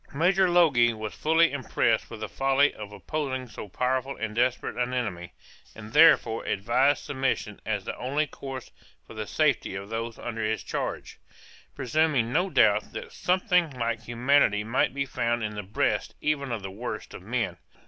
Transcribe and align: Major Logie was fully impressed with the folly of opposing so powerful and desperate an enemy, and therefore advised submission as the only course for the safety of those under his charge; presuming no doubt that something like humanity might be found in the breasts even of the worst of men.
Major 0.15 0.49
Logie 0.49 0.93
was 0.93 1.13
fully 1.13 1.51
impressed 1.51 2.09
with 2.09 2.21
the 2.21 2.27
folly 2.27 2.73
of 2.73 2.91
opposing 2.91 3.47
so 3.47 3.69
powerful 3.69 4.17
and 4.17 4.33
desperate 4.33 4.75
an 4.75 4.95
enemy, 4.95 5.33
and 5.75 5.93
therefore 5.93 6.43
advised 6.43 7.03
submission 7.03 7.61
as 7.67 7.85
the 7.85 7.95
only 7.99 8.25
course 8.25 8.71
for 9.05 9.13
the 9.13 9.27
safety 9.27 9.75
of 9.75 9.89
those 9.89 10.17
under 10.17 10.43
his 10.43 10.63
charge; 10.63 11.19
presuming 11.75 12.33
no 12.33 12.49
doubt 12.49 12.93
that 12.93 13.11
something 13.11 13.69
like 13.77 14.01
humanity 14.01 14.63
might 14.63 14.91
be 14.91 15.05
found 15.05 15.43
in 15.43 15.53
the 15.53 15.61
breasts 15.61 16.15
even 16.19 16.51
of 16.51 16.63
the 16.63 16.71
worst 16.71 17.13
of 17.13 17.21
men. 17.21 17.57